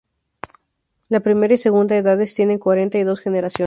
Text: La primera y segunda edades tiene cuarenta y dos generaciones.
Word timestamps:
La 1.09 1.19
primera 1.19 1.53
y 1.53 1.57
segunda 1.57 1.95
edades 1.95 2.33
tiene 2.33 2.57
cuarenta 2.57 2.97
y 2.97 3.03
dos 3.03 3.19
generaciones. 3.19 3.59